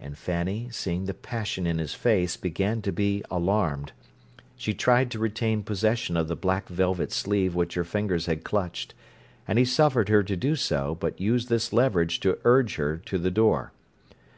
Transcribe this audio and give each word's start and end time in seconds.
And 0.00 0.16
Fanny, 0.16 0.70
seeing 0.70 1.04
the 1.04 1.12
passion 1.12 1.66
in 1.66 1.76
his 1.76 1.92
face, 1.92 2.38
began 2.38 2.80
to 2.80 2.90
be 2.90 3.22
alarmed. 3.30 3.92
She 4.56 4.72
tried 4.72 5.10
to 5.10 5.18
retain 5.18 5.62
possession 5.62 6.16
of 6.16 6.26
the 6.28 6.34
black 6.34 6.70
velvet 6.70 7.12
sleeve 7.12 7.54
which 7.54 7.74
her 7.74 7.84
fingers 7.84 8.24
had 8.24 8.44
clutched, 8.44 8.94
and 9.46 9.58
he 9.58 9.66
suffered 9.66 10.08
her 10.08 10.22
to 10.22 10.36
do 10.36 10.56
so, 10.56 10.94
but 10.94 11.20
used 11.20 11.50
this 11.50 11.70
leverage 11.70 12.18
to 12.20 12.38
urge 12.44 12.76
her 12.76 12.96
to 13.04 13.18
the 13.18 13.30
door. 13.30 13.72